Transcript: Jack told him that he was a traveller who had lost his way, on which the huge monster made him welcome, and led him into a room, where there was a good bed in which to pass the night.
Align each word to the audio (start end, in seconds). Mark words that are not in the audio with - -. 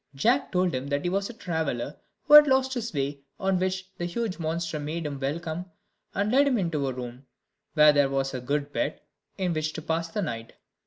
Jack 0.15 0.51
told 0.51 0.73
him 0.73 0.87
that 0.87 1.03
he 1.03 1.09
was 1.09 1.29
a 1.29 1.33
traveller 1.33 1.95
who 2.23 2.33
had 2.33 2.47
lost 2.47 2.73
his 2.73 2.91
way, 2.91 3.19
on 3.39 3.59
which 3.59 3.87
the 3.99 4.05
huge 4.07 4.39
monster 4.39 4.79
made 4.79 5.05
him 5.05 5.19
welcome, 5.19 5.65
and 6.15 6.31
led 6.31 6.47
him 6.47 6.57
into 6.57 6.87
a 6.87 6.91
room, 6.93 7.27
where 7.75 7.93
there 7.93 8.09
was 8.09 8.33
a 8.33 8.41
good 8.41 8.73
bed 8.73 8.99
in 9.37 9.53
which 9.53 9.73
to 9.73 9.81
pass 9.83 10.07
the 10.07 10.23
night. 10.23 10.53